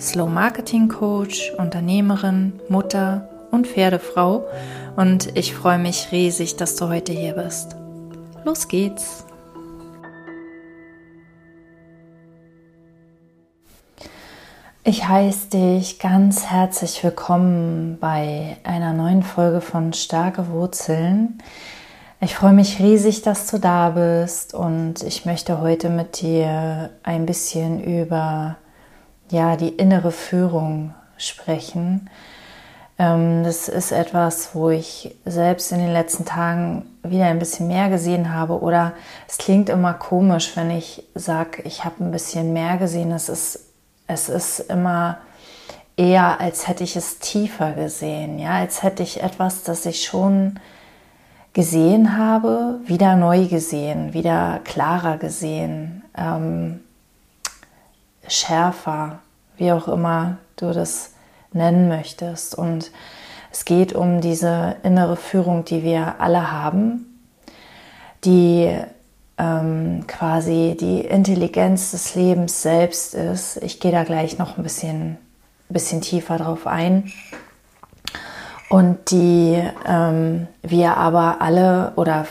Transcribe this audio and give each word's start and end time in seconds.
Slow 0.00 0.30
Marketing 0.30 0.88
Coach, 0.88 1.52
Unternehmerin, 1.58 2.58
Mutter 2.70 3.28
und 3.50 3.66
Pferdefrau 3.66 4.46
und 4.96 5.36
ich 5.36 5.54
freue 5.54 5.78
mich 5.78 6.10
riesig, 6.10 6.56
dass 6.56 6.74
du 6.76 6.88
heute 6.88 7.12
hier 7.12 7.34
bist. 7.34 7.76
Los 8.44 8.66
geht's! 8.66 9.26
Ich 14.84 15.06
heiße 15.06 15.50
dich 15.50 15.98
ganz 15.98 16.46
herzlich 16.46 17.04
willkommen 17.04 17.98
bei 18.00 18.56
einer 18.64 18.94
neuen 18.94 19.22
Folge 19.22 19.60
von 19.60 19.92
Starke 19.92 20.48
Wurzeln. 20.48 21.42
Ich 22.22 22.34
freue 22.34 22.54
mich 22.54 22.78
riesig, 22.80 23.20
dass 23.20 23.46
du 23.48 23.58
da 23.58 23.90
bist 23.90 24.54
und 24.54 25.02
ich 25.02 25.26
möchte 25.26 25.60
heute 25.60 25.90
mit 25.90 26.22
dir 26.22 26.88
ein 27.02 27.26
bisschen 27.26 27.84
über 27.84 28.56
ja, 29.30 29.56
die 29.56 29.70
innere 29.70 30.12
Führung 30.12 30.94
sprechen. 31.16 32.08
Ähm, 32.98 33.44
das 33.44 33.68
ist 33.68 33.92
etwas, 33.92 34.54
wo 34.54 34.70
ich 34.70 35.16
selbst 35.24 35.72
in 35.72 35.78
den 35.78 35.92
letzten 35.92 36.26
Tagen 36.26 36.84
wieder 37.02 37.26
ein 37.26 37.38
bisschen 37.38 37.68
mehr 37.68 37.88
gesehen 37.88 38.34
habe. 38.34 38.60
Oder 38.60 38.92
es 39.26 39.38
klingt 39.38 39.68
immer 39.68 39.94
komisch, 39.94 40.54
wenn 40.56 40.70
ich 40.70 41.04
sage, 41.14 41.62
ich 41.62 41.84
habe 41.84 42.04
ein 42.04 42.10
bisschen 42.10 42.52
mehr 42.52 42.76
gesehen. 42.76 43.10
Es 43.12 43.28
ist, 43.28 43.60
es 44.06 44.28
ist 44.28 44.60
immer 44.60 45.18
eher, 45.96 46.40
als 46.40 46.68
hätte 46.68 46.84
ich 46.84 46.96
es 46.96 47.18
tiefer 47.18 47.72
gesehen. 47.72 48.38
Ja, 48.38 48.58
als 48.58 48.82
hätte 48.82 49.02
ich 49.02 49.22
etwas, 49.22 49.62
das 49.62 49.86
ich 49.86 50.04
schon 50.04 50.60
gesehen 51.52 52.18
habe, 52.18 52.80
wieder 52.84 53.16
neu 53.16 53.46
gesehen, 53.46 54.12
wieder 54.12 54.60
klarer 54.64 55.16
gesehen. 55.16 56.04
Ähm, 56.16 56.80
schärfer, 58.30 59.18
wie 59.56 59.72
auch 59.72 59.88
immer 59.88 60.38
du 60.56 60.72
das 60.72 61.12
nennen 61.52 61.88
möchtest. 61.88 62.54
Und 62.54 62.90
es 63.50 63.64
geht 63.64 63.92
um 63.92 64.20
diese 64.20 64.76
innere 64.82 65.16
Führung, 65.16 65.64
die 65.64 65.82
wir 65.82 66.20
alle 66.20 66.52
haben, 66.52 67.22
die 68.24 68.74
ähm, 69.38 70.04
quasi 70.06 70.76
die 70.78 71.00
Intelligenz 71.00 71.90
des 71.90 72.14
Lebens 72.14 72.62
selbst 72.62 73.14
ist. 73.14 73.56
Ich 73.58 73.80
gehe 73.80 73.92
da 73.92 74.04
gleich 74.04 74.38
noch 74.38 74.56
ein 74.56 74.62
bisschen, 74.62 75.18
bisschen 75.68 76.00
tiefer 76.00 76.38
drauf 76.38 76.66
ein. 76.66 77.12
Und 78.68 79.10
die 79.10 79.60
ähm, 79.84 80.46
wir 80.62 80.96
aber 80.96 81.40
alle 81.40 81.92
oder 81.96 82.26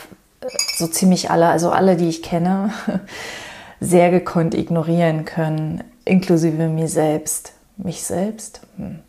so 0.77 0.87
ziemlich 0.87 1.29
alle, 1.29 1.49
also 1.49 1.69
alle, 1.69 1.97
die 1.97 2.07
ich 2.07 2.23
kenne, 2.23 2.71
sehr 3.79 4.11
gekonnt 4.11 4.53
ignorieren 4.53 5.25
können, 5.25 5.83
inklusive 6.05 6.67
mir 6.67 6.87
selbst. 6.87 7.53
Mich 7.77 8.03
selbst? 8.03 8.61
Hm. 8.77 8.99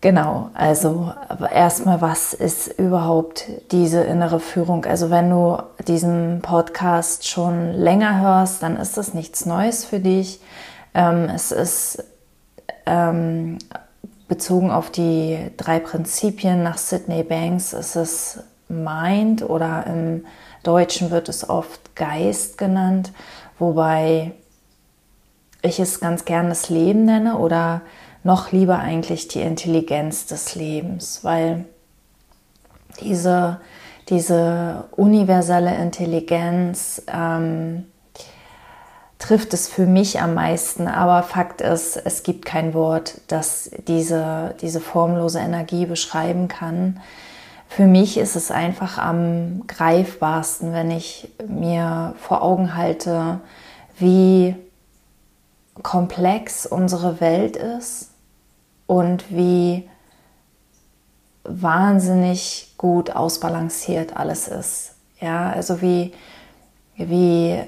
Genau, 0.00 0.50
also 0.54 1.12
erstmal, 1.52 2.00
was 2.00 2.32
ist 2.32 2.68
überhaupt 2.78 3.46
diese 3.72 4.02
innere 4.02 4.38
Führung? 4.38 4.84
Also 4.84 5.10
wenn 5.10 5.28
du 5.28 5.58
diesen 5.88 6.40
Podcast 6.40 7.26
schon 7.26 7.72
länger 7.72 8.20
hörst, 8.20 8.62
dann 8.62 8.76
ist 8.76 8.96
das 8.96 9.12
nichts 9.12 9.44
Neues 9.44 9.84
für 9.84 9.98
dich. 9.98 10.40
Ähm, 10.94 11.28
es 11.34 11.50
ist 11.50 12.04
ähm, 12.86 13.58
bezogen 14.28 14.70
auf 14.70 14.90
die 14.90 15.38
drei 15.56 15.80
Prinzipien 15.80 16.62
nach 16.62 16.78
Sydney 16.78 17.24
Banks, 17.24 17.72
ist 17.72 17.96
es 17.96 18.40
Mind 18.68 19.42
oder 19.42 19.84
im 19.88 20.26
Deutschen 20.62 21.10
wird 21.10 21.28
es 21.28 21.48
oft 21.48 21.96
Geist 21.96 22.58
genannt, 22.58 23.12
wobei 23.58 24.32
ich 25.62 25.80
es 25.80 26.00
ganz 26.00 26.24
gern 26.24 26.48
das 26.48 26.68
Leben 26.68 27.04
nenne 27.04 27.38
oder 27.38 27.82
noch 28.24 28.52
lieber 28.52 28.78
eigentlich 28.78 29.28
die 29.28 29.40
Intelligenz 29.40 30.26
des 30.26 30.54
Lebens, 30.54 31.20
weil 31.22 31.64
diese, 33.00 33.60
diese 34.08 34.84
universelle 34.96 35.74
Intelligenz 35.76 37.02
ähm, 37.12 37.86
trifft 39.18 39.52
es 39.52 39.68
für 39.68 39.86
mich 39.86 40.20
am 40.20 40.34
meisten, 40.34 40.86
aber 40.86 41.22
Fakt 41.22 41.60
ist, 41.60 41.96
es 41.96 42.22
gibt 42.22 42.44
kein 42.44 42.74
Wort, 42.74 43.20
das 43.26 43.70
diese, 43.88 44.54
diese 44.60 44.80
formlose 44.80 45.40
Energie 45.40 45.86
beschreiben 45.86 46.48
kann. 46.48 47.00
Für 47.68 47.86
mich 47.86 48.16
ist 48.16 48.34
es 48.34 48.50
einfach 48.50 48.98
am 48.98 49.66
greifbarsten, 49.66 50.72
wenn 50.72 50.90
ich 50.90 51.30
mir 51.46 52.14
vor 52.18 52.42
Augen 52.42 52.74
halte, 52.74 53.40
wie 53.98 54.56
komplex 55.82 56.66
unsere 56.66 57.20
Welt 57.20 57.56
ist 57.56 58.10
und 58.86 59.30
wie 59.30 59.88
wahnsinnig 61.44 62.74
gut 62.78 63.10
ausbalanciert 63.14 64.16
alles 64.16 64.48
ist. 64.48 64.94
Ja, 65.20 65.50
also 65.50 65.80
wie, 65.82 66.12
wie 66.96 67.60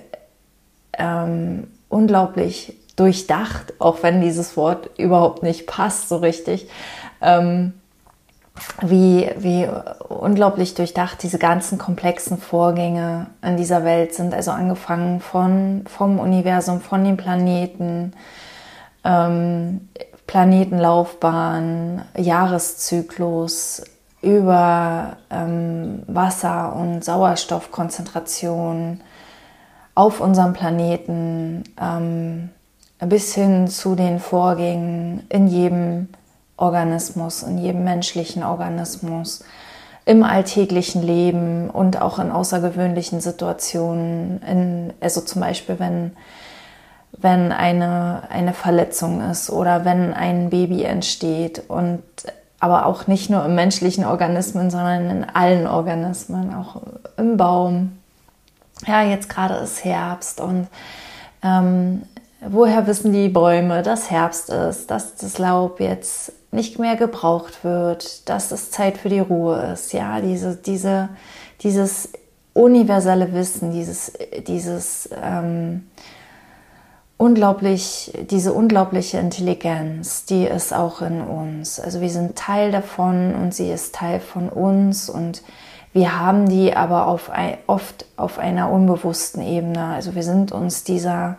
ähm, 0.94 1.69
unglaublich 1.89 2.77
durchdacht, 2.97 3.75
auch 3.78 4.03
wenn 4.03 4.21
dieses 4.21 4.56
Wort 4.56 4.91
überhaupt 4.99 5.43
nicht 5.43 5.66
passt 5.66 6.09
so 6.09 6.16
richtig, 6.16 6.69
ähm, 7.21 7.80
wie, 8.82 9.31
wie 9.38 9.69
unglaublich 10.09 10.75
durchdacht 10.75 11.22
diese 11.22 11.38
ganzen 11.38 11.78
komplexen 11.78 12.38
Vorgänge 12.38 13.26
in 13.43 13.56
dieser 13.56 13.84
Welt 13.84 14.15
sind. 14.15 14.34
Also 14.34 14.50
angefangen 14.50 15.21
von, 15.21 15.84
vom 15.87 16.19
Universum, 16.19 16.81
von 16.81 17.04
den 17.04 17.16
Planeten, 17.16 18.12
ähm, 19.04 19.88
Planetenlaufbahn, 20.26 22.03
Jahreszyklus, 22.16 23.82
über 24.22 25.16
ähm, 25.31 26.03
Wasser- 26.06 26.77
und 26.77 27.04
Sauerstoffkonzentration 27.04 29.00
auf 29.94 30.21
unserem 30.21 30.53
Planeten, 30.53 31.65
ähm, 31.81 32.50
bis 33.00 33.34
hin 33.34 33.66
zu 33.69 33.94
den 33.94 34.21
Vorgängen 34.21 35.25
in 35.31 35.48
jedem 35.48 36.09
Organismus, 36.60 37.43
in 37.43 37.59
jedem 37.59 37.84
menschlichen 37.84 38.43
Organismus, 38.43 39.43
im 40.04 40.22
alltäglichen 40.22 41.03
Leben 41.03 41.71
und 41.71 42.00
auch 42.00 42.19
in 42.19 42.31
außergewöhnlichen 42.31 43.21
Situationen. 43.21 44.43
In, 44.43 44.93
also 45.00 45.21
zum 45.21 45.41
Beispiel, 45.41 45.78
wenn, 45.78 46.12
wenn 47.12 47.53
eine, 47.53 48.22
eine 48.30 48.53
Verletzung 48.53 49.21
ist 49.30 49.51
oder 49.51 49.84
wenn 49.84 50.15
ein 50.15 50.51
Baby 50.51 50.84
entsteht 50.84 51.62
und 51.68 52.03
aber 52.60 52.84
auch 52.84 53.06
nicht 53.06 53.30
nur 53.30 53.45
im 53.45 53.54
menschlichen 53.54 54.04
Organismen, 54.04 54.71
sondern 54.71 55.09
in 55.09 55.24
allen 55.24 55.66
Organismen, 55.66 56.54
auch 56.54 56.83
im 57.16 57.39
Baum. 57.39 57.98
Ja, 58.86 59.03
jetzt 59.03 59.30
gerade 59.30 59.54
ist 59.54 59.84
Herbst 59.84 60.41
und 60.41 60.68
ähm, 61.42 62.03
woher 62.47 62.86
wissen 62.86 63.13
die 63.13 63.28
Bäume, 63.28 63.83
dass 63.83 64.10
Herbst 64.10 64.51
ist, 64.51 64.91
dass 64.91 65.16
das 65.16 65.39
Laub 65.39 65.80
jetzt 65.80 66.33
nicht 66.53 66.79
mehr 66.79 66.97
gebraucht 66.97 67.65
wird, 67.65 68.29
dass 68.29 68.51
es 68.51 68.71
Zeit 68.71 68.99
für 68.99 69.09
die 69.09 69.21
Ruhe 69.21 69.73
ist. 69.73 69.93
Ja, 69.93 70.21
diese, 70.21 70.57
diese, 70.57 71.09
dieses 71.63 72.11
universelle 72.55 73.33
Wissen, 73.33 73.73
dieses, 73.73 74.13
dieses 74.47 75.09
ähm, 75.23 75.87
unglaublich, 77.17 78.13
diese 78.31 78.53
unglaubliche 78.53 79.19
Intelligenz, 79.19 80.25
die 80.25 80.45
ist 80.45 80.73
auch 80.73 81.03
in 81.03 81.21
uns. 81.21 81.79
Also 81.79 82.01
wir 82.01 82.11
sind 82.11 82.37
Teil 82.37 82.73
davon 82.73 83.35
und 83.35 83.55
sie 83.55 83.71
ist 83.71 83.95
Teil 83.95 84.21
von 84.21 84.49
uns 84.49 85.09
und 85.09 85.43
wir 85.93 86.19
haben 86.19 86.49
die 86.49 86.75
aber 86.75 87.07
auf, 87.07 87.31
oft 87.67 88.07
auf 88.17 88.39
einer 88.39 88.71
unbewussten 88.71 89.43
Ebene. 89.43 89.85
Also 89.87 90.15
wir 90.15 90.23
sind 90.23 90.53
uns 90.53 90.85
dieser 90.85 91.37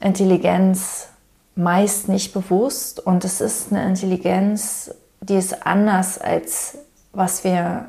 Intelligenz 0.00 1.08
meist 1.54 2.08
nicht 2.08 2.32
bewusst 2.32 3.00
und 3.00 3.24
es 3.24 3.40
ist 3.40 3.72
eine 3.72 3.84
Intelligenz, 3.86 4.94
die 5.20 5.36
ist 5.36 5.66
anders 5.66 6.18
als 6.18 6.78
was 7.12 7.44
wir 7.44 7.88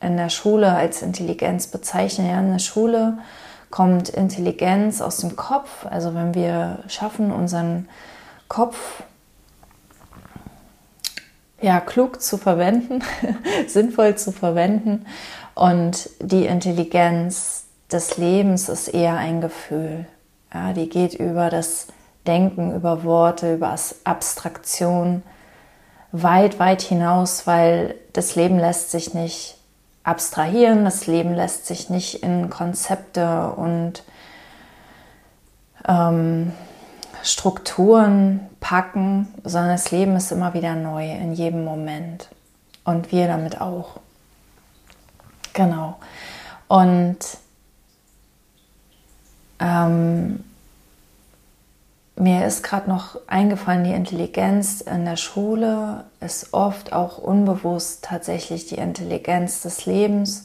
in 0.00 0.16
der 0.16 0.30
Schule 0.30 0.72
als 0.72 1.02
Intelligenz 1.02 1.66
bezeichnen. 1.66 2.28
Ja, 2.28 2.40
in 2.40 2.52
der 2.52 2.58
Schule 2.58 3.18
kommt 3.70 4.08
Intelligenz 4.08 5.00
aus 5.00 5.18
dem 5.18 5.36
Kopf, 5.36 5.86
also 5.86 6.14
wenn 6.14 6.34
wir 6.34 6.80
schaffen, 6.88 7.32
unseren 7.32 7.88
Kopf 8.48 9.02
ja, 11.60 11.80
klug 11.80 12.22
zu 12.22 12.38
verwenden, 12.38 13.04
sinnvoll 13.66 14.16
zu 14.16 14.32
verwenden. 14.32 15.06
Und 15.54 16.08
die 16.20 16.46
Intelligenz 16.46 17.64
des 17.92 18.16
Lebens 18.16 18.68
ist 18.70 18.88
eher 18.88 19.16
ein 19.16 19.40
Gefühl. 19.42 20.06
Ja, 20.54 20.72
die 20.72 20.88
geht 20.88 21.14
über 21.14 21.50
das 21.50 21.88
Denken, 22.30 22.72
über 22.72 23.02
Worte, 23.02 23.54
über 23.54 23.74
Abstraktion 24.04 25.24
weit, 26.12 26.60
weit 26.60 26.80
hinaus, 26.80 27.48
weil 27.48 27.96
das 28.12 28.36
Leben 28.36 28.56
lässt 28.56 28.92
sich 28.92 29.14
nicht 29.14 29.56
abstrahieren, 30.04 30.84
das 30.84 31.08
Leben 31.08 31.34
lässt 31.34 31.66
sich 31.66 31.90
nicht 31.90 32.22
in 32.22 32.50
Konzepte 32.50 33.50
und 33.50 34.04
ähm, 35.88 36.52
Strukturen 37.24 38.48
packen, 38.60 39.28
sondern 39.42 39.72
das 39.72 39.90
Leben 39.90 40.14
ist 40.14 40.30
immer 40.30 40.54
wieder 40.54 40.76
neu 40.76 41.10
in 41.10 41.32
jedem 41.32 41.64
Moment. 41.64 42.28
Und 42.84 43.12
wir 43.12 43.26
damit 43.26 43.60
auch. 43.60 44.00
Genau. 45.52 45.96
Und 46.68 47.18
ähm, 49.58 50.44
mir 52.20 52.46
ist 52.46 52.62
gerade 52.62 52.88
noch 52.88 53.16
eingefallen, 53.26 53.84
die 53.84 53.92
Intelligenz 53.92 54.80
in 54.82 55.04
der 55.04 55.16
Schule 55.16 56.04
ist 56.20 56.52
oft 56.52 56.92
auch 56.92 57.18
unbewusst 57.18 58.04
tatsächlich 58.04 58.66
die 58.66 58.76
Intelligenz 58.76 59.62
des 59.62 59.86
Lebens, 59.86 60.44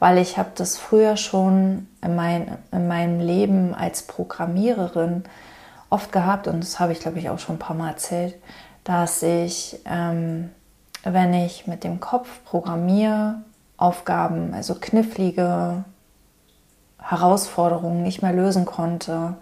weil 0.00 0.18
ich 0.18 0.36
habe 0.38 0.50
das 0.56 0.76
früher 0.76 1.16
schon 1.16 1.88
in, 2.02 2.16
mein, 2.16 2.58
in 2.72 2.88
meinem 2.88 3.20
Leben 3.20 3.74
als 3.74 4.02
Programmiererin 4.02 5.24
oft 5.88 6.10
gehabt 6.10 6.48
und 6.48 6.62
das 6.62 6.80
habe 6.80 6.92
ich 6.92 7.00
glaube 7.00 7.18
ich 7.18 7.30
auch 7.30 7.38
schon 7.38 7.56
ein 7.56 7.60
paar 7.60 7.76
Mal 7.76 7.90
erzählt, 7.90 8.34
dass 8.82 9.22
ich, 9.22 9.78
ähm, 9.86 10.50
wenn 11.04 11.32
ich 11.32 11.66
mit 11.66 11.84
dem 11.84 12.00
Kopf 12.00 12.28
programmiere, 12.44 13.36
Aufgaben, 13.76 14.54
also 14.54 14.74
knifflige 14.74 15.84
Herausforderungen 16.98 18.02
nicht 18.02 18.22
mehr 18.22 18.32
lösen 18.32 18.64
konnte, 18.64 19.34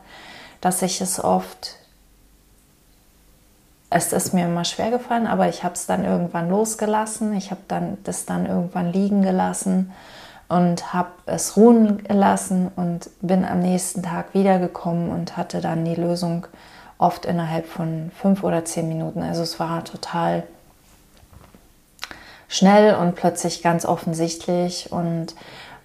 dass 0.62 0.80
ich 0.80 1.02
es 1.02 1.22
oft, 1.22 1.76
es 3.90 4.14
ist 4.14 4.32
mir 4.32 4.46
immer 4.46 4.64
schwer 4.64 4.90
gefallen, 4.90 5.26
aber 5.26 5.50
ich 5.50 5.64
habe 5.64 5.74
es 5.74 5.84
dann 5.84 6.04
irgendwann 6.04 6.48
losgelassen, 6.48 7.34
ich 7.34 7.50
habe 7.50 7.60
dann 7.68 7.98
das 8.04 8.24
dann 8.24 8.46
irgendwann 8.46 8.90
liegen 8.90 9.20
gelassen 9.22 9.92
und 10.48 10.94
habe 10.94 11.10
es 11.26 11.56
ruhen 11.56 12.04
gelassen 12.04 12.70
und 12.76 13.10
bin 13.20 13.44
am 13.44 13.60
nächsten 13.60 14.02
Tag 14.02 14.32
wiedergekommen 14.34 15.10
und 15.10 15.36
hatte 15.36 15.60
dann 15.60 15.84
die 15.84 15.94
Lösung 15.94 16.46
oft 16.96 17.26
innerhalb 17.26 17.66
von 17.66 18.12
fünf 18.14 18.44
oder 18.44 18.64
zehn 18.64 18.88
Minuten. 18.88 19.22
Also 19.22 19.42
es 19.42 19.58
war 19.58 19.84
total 19.84 20.44
schnell 22.48 22.94
und 22.94 23.16
plötzlich 23.16 23.62
ganz 23.62 23.84
offensichtlich 23.84 24.92
und 24.92 25.34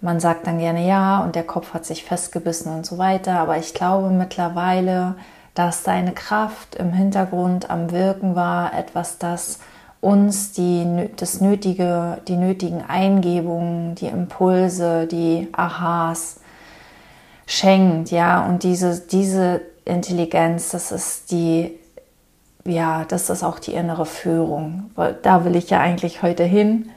man 0.02 0.20
sagt 0.20 0.48
dann 0.48 0.60
gerne 0.60 0.88
ja 0.88 1.24
und 1.24 1.36
der 1.36 1.44
Kopf 1.44 1.74
hat 1.74 1.86
sich 1.86 2.04
festgebissen 2.04 2.74
und 2.74 2.86
so 2.86 2.98
weiter. 2.98 3.40
Aber 3.40 3.58
ich 3.58 3.74
glaube 3.74 4.10
mittlerweile, 4.10 5.16
dass 5.54 5.84
deine 5.84 6.14
Kraft 6.14 6.76
im 6.76 6.94
Hintergrund 6.94 7.70
am 7.70 7.92
Wirken 7.92 8.36
war, 8.36 8.74
etwas, 8.78 9.18
das 9.18 9.60
uns 10.02 10.52
die, 10.52 11.10
das 11.16 11.42
nötige, 11.42 12.22
die 12.28 12.36
nötigen 12.36 12.84
Eingebungen, 12.88 13.96
die 13.96 14.06
Impulse, 14.06 15.08
die 15.08 15.48
Ahas 15.54 16.40
schenkt, 17.48 18.12
ja, 18.12 18.46
und 18.46 18.64
diese, 18.64 19.00
diese 19.00 19.62
Intelligenz, 19.86 20.70
das 20.70 20.92
ist 20.92 21.32
die, 21.32 21.72
ja, 22.66 23.06
das 23.08 23.30
ist 23.30 23.44
auch 23.44 23.60
die 23.60 23.74
innere 23.74 24.06
Führung. 24.06 24.92
Da 25.24 25.46
will 25.46 25.56
ich 25.56 25.70
ja 25.70 25.80
eigentlich 25.80 26.22
heute 26.22 26.44
hin 26.44 26.90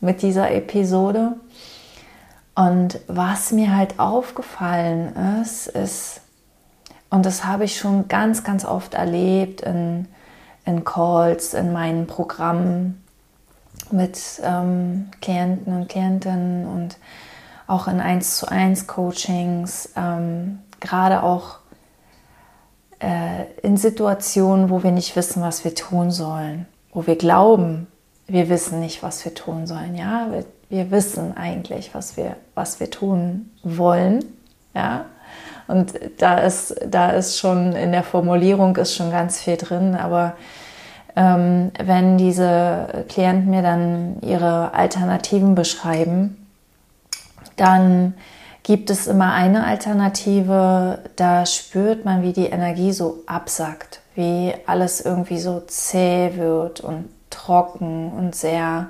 mit 0.00 0.22
dieser 0.22 0.52
Episode. 0.52 1.32
Und 2.54 3.00
was 3.08 3.50
mir 3.50 3.76
halt 3.76 3.98
aufgefallen 3.98 5.40
ist, 5.42 5.66
ist, 5.66 6.20
und 7.10 7.26
das 7.26 7.44
habe 7.44 7.64
ich 7.64 7.78
schon 7.78 8.08
ganz, 8.08 8.44
ganz 8.44 8.64
oft 8.64 8.94
erlebt 8.94 9.60
in, 9.60 10.06
in 10.64 10.84
Calls, 10.84 11.54
in 11.54 11.72
meinen 11.72 12.06
Programmen 12.06 13.02
mit 13.90 14.20
ähm, 14.42 15.10
Klienten 15.20 15.74
und 15.74 15.88
Klientinnen 15.88 16.66
und 16.66 16.96
auch 17.66 17.88
in 17.88 18.00
1 18.00 18.38
zu 18.38 18.48
1 18.48 18.86
Coachings, 18.86 19.90
ähm, 19.96 20.60
gerade 20.80 21.22
auch 21.22 21.58
äh, 23.00 23.44
in 23.62 23.76
Situationen, 23.76 24.70
wo 24.70 24.82
wir 24.82 24.92
nicht 24.92 25.16
wissen, 25.16 25.42
was 25.42 25.64
wir 25.64 25.74
tun 25.74 26.10
sollen, 26.10 26.66
wo 26.92 27.06
wir 27.06 27.16
glauben, 27.16 27.86
wir 28.26 28.48
wissen 28.48 28.80
nicht, 28.80 29.02
was 29.02 29.24
wir 29.24 29.34
tun 29.34 29.66
sollen. 29.66 29.94
Ja, 29.94 30.28
wir 30.30 30.44
wir 30.74 30.90
wissen 30.90 31.36
eigentlich, 31.36 31.94
was 31.94 32.16
wir, 32.16 32.34
was 32.56 32.80
wir 32.80 32.90
tun 32.90 33.48
wollen. 33.62 34.24
Ja? 34.74 35.04
Und 35.68 35.94
da 36.18 36.38
ist, 36.38 36.74
da 36.84 37.10
ist 37.10 37.38
schon 37.38 37.74
in 37.74 37.92
der 37.92 38.02
Formulierung 38.02 38.74
ist 38.76 38.96
schon 38.96 39.12
ganz 39.12 39.40
viel 39.40 39.56
drin, 39.56 39.94
aber 39.94 40.34
ähm, 41.14 41.70
wenn 41.80 42.18
diese 42.18 43.04
Klienten 43.08 43.50
mir 43.50 43.62
dann 43.62 44.16
ihre 44.20 44.74
Alternativen 44.74 45.54
beschreiben, 45.54 46.44
dann 47.54 48.14
gibt 48.64 48.90
es 48.90 49.06
immer 49.06 49.32
eine 49.32 49.64
Alternative, 49.64 50.98
da 51.14 51.46
spürt 51.46 52.04
man, 52.04 52.24
wie 52.24 52.32
die 52.32 52.46
Energie 52.46 52.90
so 52.90 53.22
absackt, 53.26 54.00
wie 54.16 54.52
alles 54.66 55.00
irgendwie 55.00 55.38
so 55.38 55.60
zäh 55.60 56.32
wird 56.34 56.80
und 56.80 57.08
trocken 57.30 58.10
und 58.10 58.34
sehr 58.34 58.88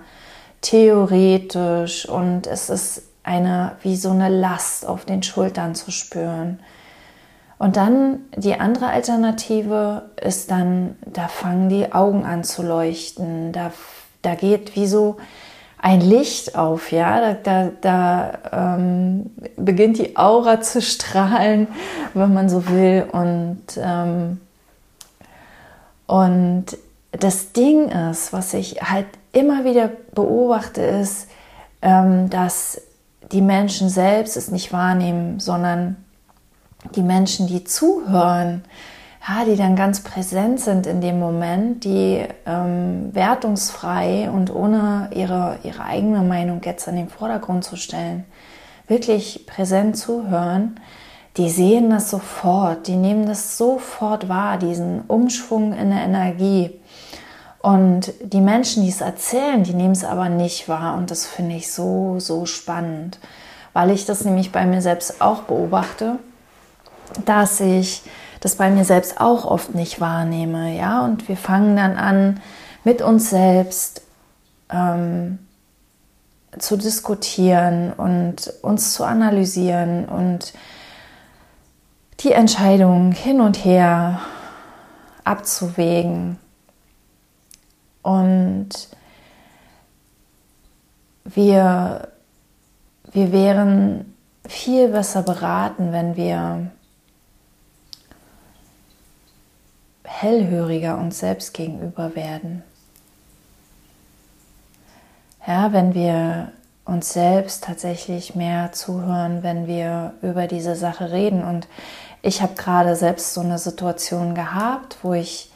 theoretisch 0.64 2.08
und 2.08 2.46
es 2.46 2.70
ist 2.70 3.02
eine 3.22 3.76
wie 3.82 3.96
so 3.96 4.10
eine 4.10 4.28
Last 4.28 4.86
auf 4.86 5.04
den 5.04 5.22
Schultern 5.22 5.74
zu 5.74 5.90
spüren. 5.90 6.58
Und 7.58 7.76
dann 7.76 8.20
die 8.36 8.58
andere 8.58 8.88
Alternative 8.88 10.10
ist 10.20 10.50
dann, 10.50 10.96
da 11.06 11.28
fangen 11.28 11.68
die 11.68 11.92
Augen 11.92 12.24
an 12.24 12.44
zu 12.44 12.62
leuchten, 12.62 13.52
da, 13.52 13.72
da 14.22 14.34
geht 14.34 14.74
wie 14.74 14.86
so 14.86 15.16
ein 15.78 16.00
Licht 16.00 16.56
auf, 16.56 16.92
ja, 16.92 17.20
da, 17.20 17.34
da, 17.34 17.70
da 17.80 18.76
ähm, 18.76 19.30
beginnt 19.56 19.98
die 19.98 20.16
Aura 20.16 20.62
zu 20.62 20.80
strahlen, 20.80 21.68
wenn 22.14 22.32
man 22.32 22.48
so 22.48 22.68
will. 22.68 23.06
Und, 23.12 23.62
ähm, 23.76 24.40
und 26.06 26.66
das 27.12 27.52
Ding 27.52 27.90
ist, 27.90 28.32
was 28.32 28.54
ich 28.54 28.82
halt 28.82 29.06
immer 29.34 29.64
wieder 29.64 29.90
beobachte, 30.14 30.80
ist, 30.80 31.28
ähm, 31.82 32.30
dass 32.30 32.80
die 33.32 33.42
Menschen 33.42 33.88
selbst 33.88 34.36
es 34.36 34.50
nicht 34.50 34.72
wahrnehmen, 34.72 35.40
sondern 35.40 35.96
die 36.94 37.02
Menschen, 37.02 37.46
die 37.46 37.64
zuhören, 37.64 38.64
ja, 39.26 39.44
die 39.46 39.56
dann 39.56 39.74
ganz 39.74 40.02
präsent 40.02 40.60
sind 40.60 40.86
in 40.86 41.00
dem 41.00 41.18
Moment, 41.18 41.84
die 41.84 42.22
ähm, 42.46 43.14
wertungsfrei 43.14 44.30
und 44.30 44.54
ohne 44.54 45.10
ihre, 45.14 45.58
ihre 45.62 45.84
eigene 45.84 46.20
Meinung 46.20 46.60
jetzt 46.62 46.86
in 46.88 46.96
den 46.96 47.08
Vordergrund 47.08 47.64
zu 47.64 47.76
stellen, 47.76 48.24
wirklich 48.86 49.46
präsent 49.46 49.96
zuhören, 49.96 50.78
die 51.36 51.48
sehen 51.48 51.90
das 51.90 52.10
sofort, 52.10 52.86
die 52.86 52.96
nehmen 52.96 53.26
das 53.26 53.56
sofort 53.56 54.28
wahr, 54.28 54.58
diesen 54.58 55.00
Umschwung 55.02 55.72
in 55.72 55.90
der 55.90 56.04
Energie. 56.04 56.70
Und 57.64 58.12
die 58.22 58.42
Menschen, 58.42 58.82
die 58.82 58.90
es 58.90 59.00
erzählen, 59.00 59.64
die 59.64 59.72
nehmen 59.72 59.92
es 59.92 60.04
aber 60.04 60.28
nicht 60.28 60.68
wahr. 60.68 60.98
Und 60.98 61.10
das 61.10 61.24
finde 61.24 61.56
ich 61.56 61.72
so, 61.72 62.16
so 62.18 62.44
spannend, 62.44 63.18
weil 63.72 63.88
ich 63.88 64.04
das 64.04 64.22
nämlich 64.22 64.52
bei 64.52 64.66
mir 64.66 64.82
selbst 64.82 65.22
auch 65.22 65.44
beobachte, 65.44 66.18
dass 67.24 67.60
ich 67.60 68.02
das 68.40 68.56
bei 68.56 68.68
mir 68.68 68.84
selbst 68.84 69.18
auch 69.18 69.46
oft 69.46 69.74
nicht 69.74 69.98
wahrnehme. 69.98 70.76
Ja, 70.76 71.06
und 71.06 71.26
wir 71.26 71.38
fangen 71.38 71.74
dann 71.76 71.96
an, 71.96 72.42
mit 72.84 73.00
uns 73.00 73.30
selbst 73.30 74.02
ähm, 74.68 75.38
zu 76.58 76.76
diskutieren 76.76 77.94
und 77.94 78.52
uns 78.60 78.92
zu 78.92 79.04
analysieren 79.04 80.04
und 80.04 80.52
die 82.20 82.32
Entscheidung 82.32 83.12
hin 83.12 83.40
und 83.40 83.64
her 83.64 84.20
abzuwägen 85.24 86.38
und 88.04 88.68
wir, 91.24 92.08
wir 93.12 93.32
wären 93.32 94.14
viel 94.46 94.88
besser 94.88 95.22
beraten, 95.22 95.90
wenn 95.90 96.14
wir 96.14 96.70
hellhöriger 100.04 100.98
uns 100.98 101.18
selbst 101.18 101.54
gegenüber 101.54 102.14
werden. 102.14 102.62
Ja, 105.46 105.72
wenn 105.72 105.94
wir 105.94 106.52
uns 106.84 107.14
selbst 107.14 107.64
tatsächlich 107.64 108.34
mehr 108.34 108.72
zuhören, 108.72 109.42
wenn 109.42 109.66
wir 109.66 110.12
über 110.20 110.46
diese 110.46 110.76
Sache 110.76 111.10
reden. 111.10 111.42
Und 111.42 111.68
ich 112.20 112.42
habe 112.42 112.54
gerade 112.54 112.96
selbst 112.96 113.32
so 113.32 113.40
eine 113.40 113.58
Situation 113.58 114.34
gehabt, 114.34 114.98
wo 115.02 115.14
ich 115.14 115.53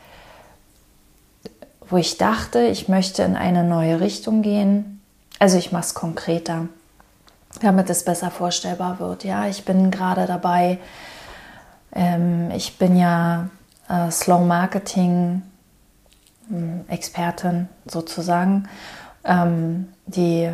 wo 1.91 1.97
ich 1.97 2.19
dachte, 2.19 2.61
ich 2.61 2.89
möchte 2.89 3.23
in 3.23 3.37
eine 3.37 3.65
neue 3.65 4.01
Richtung 4.01 4.43
gehen. 4.43 5.01
Also 5.39 5.57
ich 5.59 5.73
mache 5.73 5.85
es 5.85 5.95
konkreter, 5.95 6.67
damit 7.63 7.91
es 7.91 8.05
besser 8.05 8.31
vorstellbar 8.31 9.01
wird. 9.01 9.25
Ja, 9.25 9.47
ich 9.47 9.65
bin 9.65 9.91
gerade 9.91 10.27
dabei, 10.27 10.79
ähm, 11.95 12.51
ich 12.51 12.79
bin 12.79 12.97
ja 12.97 13.49
äh, 13.89 14.11
Slow 14.11 14.45
Marketing 14.45 15.43
hm, 16.49 16.85
Expertin 16.89 17.69
sozusagen, 17.87 18.69
ähm, 19.25 19.89
die 20.07 20.51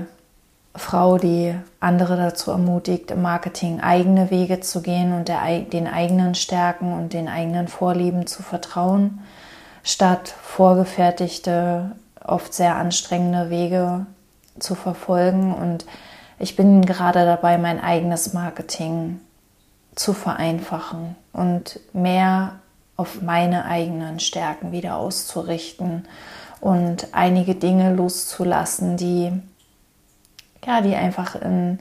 Frau, 0.77 1.19
die 1.19 1.55
andere 1.79 2.17
dazu 2.17 2.51
ermutigt, 2.51 3.13
im 3.13 3.23
Marketing 3.23 3.81
eigene 3.81 4.31
Wege 4.31 4.61
zu 4.61 4.83
gehen 4.83 5.13
und 5.13 5.29
der, 5.29 5.61
den 5.61 5.87
eigenen 5.87 6.35
Stärken 6.35 6.93
und 6.93 7.13
den 7.13 7.29
eigenen 7.29 7.69
Vorlieben 7.69 8.27
zu 8.27 8.43
vertrauen, 8.43 9.21
statt 9.85 10.35
vorgefertigte, 10.43 11.93
oft 12.25 12.53
sehr 12.53 12.75
anstrengende 12.75 13.51
Wege 13.51 14.07
zu 14.59 14.75
verfolgen. 14.75 15.55
Und 15.55 15.87
ich 16.41 16.57
bin 16.57 16.85
gerade 16.85 17.25
dabei, 17.25 17.59
mein 17.59 17.81
eigenes 17.81 18.33
Marketing 18.33 19.21
zu 19.95 20.13
vereinfachen 20.13 21.15
und 21.33 21.79
mehr 21.93 22.57
auf 22.97 23.23
meine 23.23 23.67
eigenen 23.67 24.19
Stärken 24.19 24.73
wieder 24.73 24.97
auszurichten 24.97 26.09
und 26.61 27.09
einige 27.13 27.55
Dinge 27.55 27.95
loszulassen, 27.95 28.97
die 28.97 29.33
ja, 30.67 30.81
die 30.81 30.95
einfach 30.95 31.35
in, 31.35 31.79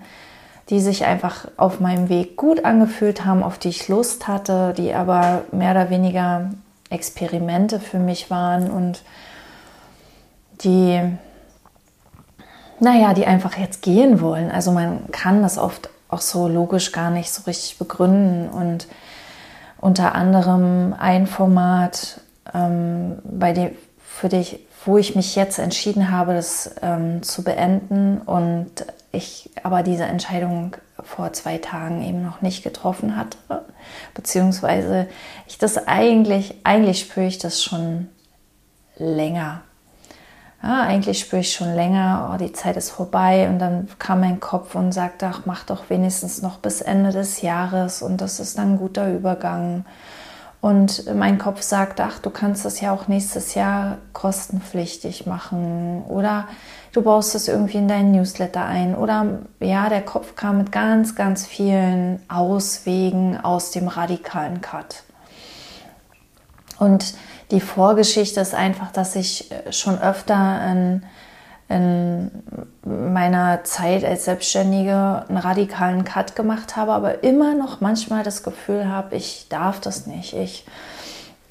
die 0.69 0.79
sich 0.79 1.05
einfach 1.05 1.47
auf 1.57 1.79
meinem 1.79 2.09
Weg 2.09 2.35
gut 2.35 2.65
angefühlt 2.65 3.25
haben, 3.25 3.43
auf 3.43 3.57
die 3.57 3.69
ich 3.69 3.87
Lust 3.87 4.27
hatte, 4.27 4.73
die 4.75 4.93
aber 4.93 5.43
mehr 5.51 5.71
oder 5.71 5.89
weniger 5.89 6.49
Experimente 6.93 7.79
für 7.79 7.99
mich 7.99 8.29
waren 8.29 8.69
und 8.69 9.01
die, 10.63 11.01
naja, 12.79 13.13
die 13.13 13.25
einfach 13.25 13.57
jetzt 13.57 13.81
gehen 13.81 14.21
wollen. 14.21 14.51
Also 14.51 14.71
man 14.71 15.11
kann 15.11 15.41
das 15.41 15.57
oft 15.57 15.89
auch 16.09 16.21
so 16.21 16.47
logisch 16.47 16.91
gar 16.91 17.09
nicht 17.09 17.31
so 17.31 17.43
richtig 17.43 17.77
begründen 17.77 18.49
und 18.49 18.87
unter 19.81 20.15
anderem 20.15 20.95
ein 20.97 21.27
Format, 21.27 22.21
ähm, 22.53 23.17
bei 23.23 23.51
dem, 23.51 23.71
für 23.99 24.29
dich, 24.29 24.59
wo 24.85 24.97
ich 24.97 25.15
mich 25.15 25.35
jetzt 25.35 25.59
entschieden 25.59 26.11
habe, 26.11 26.33
das 26.33 26.75
ähm, 26.81 27.23
zu 27.23 27.43
beenden 27.43 28.19
und 28.19 28.85
ich 29.11 29.49
aber 29.61 29.83
diese 29.83 30.03
Entscheidung 30.03 30.75
vor 31.01 31.33
zwei 31.33 31.57
Tagen 31.57 32.03
eben 32.03 32.23
noch 32.23 32.41
nicht 32.41 32.63
getroffen 32.63 33.15
hatte, 33.15 33.37
beziehungsweise 34.13 35.07
ich 35.47 35.57
das 35.57 35.87
eigentlich, 35.87 36.55
eigentlich 36.63 36.99
spüre 36.99 37.27
ich 37.27 37.37
das 37.37 37.63
schon 37.63 38.09
länger. 38.97 39.61
Ja, 40.61 40.81
eigentlich 40.81 41.19
spüre 41.19 41.41
ich 41.41 41.51
schon 41.51 41.75
länger, 41.75 42.31
oh, 42.33 42.37
die 42.37 42.53
Zeit 42.53 42.77
ist 42.77 42.89
vorbei 42.89 43.49
und 43.49 43.59
dann 43.59 43.89
kam 43.99 44.21
mein 44.21 44.39
Kopf 44.39 44.75
und 44.75 44.93
sagte, 44.93 45.27
ach, 45.27 45.41
mach 45.45 45.65
doch 45.65 45.89
wenigstens 45.89 46.41
noch 46.41 46.57
bis 46.57 46.79
Ende 46.79 47.11
des 47.11 47.41
Jahres 47.41 48.01
und 48.01 48.21
das 48.21 48.39
ist 48.39 48.57
dann 48.57 48.73
ein 48.73 48.77
guter 48.77 49.11
Übergang. 49.11 49.83
Und 50.63 51.13
mein 51.13 51.39
Kopf 51.39 51.61
sagt, 51.61 51.99
ach, 51.99 52.19
du 52.19 52.29
kannst 52.29 52.63
das 52.63 52.79
ja 52.79 52.93
auch 52.93 53.09
nächstes 53.09 53.53
Jahr 53.53 53.97
kostenpflichtig 54.13 55.25
machen 55.25 56.05
oder 56.07 56.47
du 56.93 57.01
baust 57.01 57.35
es 57.35 57.49
irgendwie 57.49 57.79
in 57.79 57.89
deinen 57.89 58.13
Newsletter 58.13 58.63
ein. 58.63 58.95
Oder 58.95 59.39
ja, 59.59 59.89
der 59.89 60.03
Kopf 60.03 60.37
kam 60.37 60.59
mit 60.59 60.71
ganz, 60.71 61.15
ganz 61.15 61.45
vielen 61.45 62.21
Auswegen 62.29 63.43
aus 63.43 63.71
dem 63.71 63.89
radikalen 63.89 64.61
Cut. 64.61 65.03
Und 66.79 67.13
die 67.51 67.59
Vorgeschichte 67.59 68.39
ist 68.39 68.55
einfach, 68.55 68.89
dass 68.93 69.17
ich 69.17 69.49
schon 69.69 69.99
öfter 69.99 70.65
in, 70.71 71.03
in 71.67 72.31
meiner 73.13 73.63
Zeit 73.63 74.03
als 74.03 74.25
Selbstständige 74.25 75.25
einen 75.27 75.37
radikalen 75.37 76.03
Cut 76.03 76.35
gemacht 76.35 76.75
habe, 76.75 76.93
aber 76.93 77.23
immer 77.23 77.55
noch 77.55 77.81
manchmal 77.81 78.23
das 78.23 78.43
Gefühl 78.43 78.87
habe, 78.87 79.15
ich 79.15 79.47
darf 79.49 79.79
das 79.79 80.07
nicht. 80.07 80.33
Ich, 80.33 80.65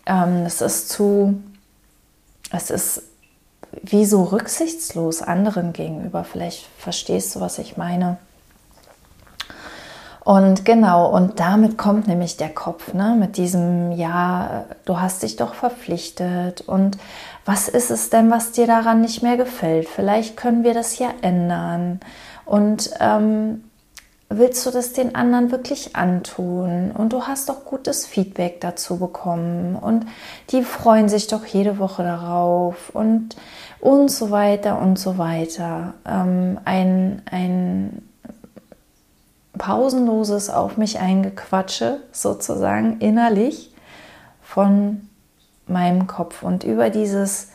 ähm, 0.06 0.44
es 0.46 0.60
ist 0.60 0.88
zu, 0.88 1.40
es 2.50 2.70
ist 2.70 3.02
wie 3.82 4.04
so 4.04 4.24
rücksichtslos 4.24 5.22
anderen 5.22 5.72
gegenüber. 5.72 6.24
Vielleicht 6.24 6.66
verstehst 6.78 7.34
du, 7.34 7.40
was 7.40 7.58
ich 7.58 7.76
meine. 7.76 8.18
Und 10.24 10.64
genau, 10.64 11.10
und 11.10 11.40
damit 11.40 11.76
kommt 11.76 12.06
nämlich 12.06 12.36
der 12.36 12.50
Kopf, 12.50 12.94
ne? 12.94 13.16
mit 13.18 13.36
diesem, 13.36 13.90
ja, 13.90 14.66
du 14.84 15.00
hast 15.00 15.24
dich 15.24 15.34
doch 15.34 15.54
verpflichtet 15.54 16.60
und 16.60 16.96
was 17.44 17.68
ist 17.68 17.90
es 17.90 18.10
denn, 18.10 18.30
was 18.30 18.52
dir 18.52 18.66
daran 18.66 19.00
nicht 19.00 19.22
mehr 19.22 19.36
gefällt? 19.36 19.88
Vielleicht 19.88 20.36
können 20.36 20.64
wir 20.64 20.74
das 20.74 20.98
ja 20.98 21.10
ändern. 21.22 22.00
Und 22.44 22.90
ähm, 23.00 23.64
willst 24.28 24.64
du 24.64 24.70
das 24.70 24.92
den 24.92 25.14
anderen 25.14 25.50
wirklich 25.50 25.96
antun? 25.96 26.92
Und 26.92 27.12
du 27.12 27.22
hast 27.22 27.48
doch 27.48 27.64
gutes 27.64 28.06
Feedback 28.06 28.60
dazu 28.60 28.98
bekommen 28.98 29.76
und 29.76 30.06
die 30.50 30.62
freuen 30.62 31.08
sich 31.08 31.26
doch 31.26 31.44
jede 31.44 31.78
Woche 31.78 32.02
darauf 32.02 32.90
und 32.90 33.36
und 33.80 34.10
so 34.12 34.30
weiter 34.30 34.80
und 34.80 34.96
so 34.96 35.18
weiter. 35.18 35.94
Ähm, 36.06 36.60
ein, 36.64 37.22
ein 37.28 38.08
pausenloses 39.58 40.50
auf 40.50 40.76
mich 40.76 41.00
eingequatsche, 41.00 42.00
sozusagen 42.12 43.00
innerlich 43.00 43.74
von 44.40 45.08
meinem 45.72 46.06
Kopf. 46.06 46.42
Und 46.42 46.64
über 46.64 46.90
dieses 46.90 47.48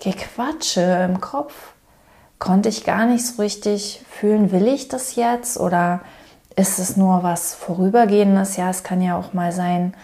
Gequatsche 0.00 0.80
im 1.08 1.20
Kopf 1.20 1.54
konnte 2.38 2.68
ich 2.68 2.84
gar 2.84 3.06
nicht 3.06 3.26
so 3.26 3.42
richtig 3.42 4.02
fühlen, 4.08 4.50
will 4.50 4.66
ich 4.66 4.88
das 4.88 5.14
jetzt 5.14 5.58
oder 5.58 6.00
ist 6.56 6.78
es 6.78 6.96
nur 6.96 7.22
was 7.22 7.54
Vorübergehendes? 7.54 8.56
Ja, 8.56 8.70
es 8.70 8.82
kann 8.82 9.02
ja 9.02 9.16
auch 9.16 9.32
mal 9.34 9.52
sein, 9.52 9.94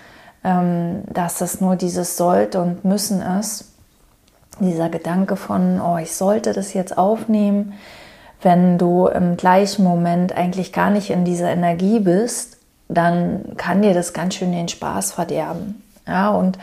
ähm, 0.44 1.02
dass 1.12 1.40
es 1.40 1.60
nur 1.60 1.76
dieses 1.76 2.16
sollte 2.16 2.60
und 2.60 2.84
müssen 2.84 3.20
ist. 3.20 3.72
Dieser 4.60 4.88
Gedanke 4.88 5.36
von, 5.36 5.80
oh, 5.80 5.98
ich 5.98 6.14
sollte 6.14 6.52
das 6.52 6.72
jetzt 6.72 6.96
aufnehmen, 6.96 7.74
wenn 8.42 8.78
du 8.78 9.06
im 9.06 9.36
gleichen 9.36 9.84
Moment 9.84 10.36
eigentlich 10.36 10.72
gar 10.72 10.90
nicht 10.90 11.10
in 11.10 11.24
dieser 11.24 11.50
Energie 11.50 12.00
bist, 12.00 12.58
dann 12.88 13.56
kann 13.56 13.82
dir 13.82 13.92
das 13.92 14.12
ganz 14.12 14.34
schön 14.34 14.52
den 14.52 14.68
Spaß 14.68 15.12
verderben. 15.12 15.82
Ja, 16.06 16.30
und 16.30 16.58